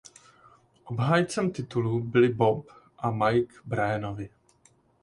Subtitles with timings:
[0.83, 2.65] Obhájcem titulu byli Bob
[2.97, 4.29] a Mike Bryanovi.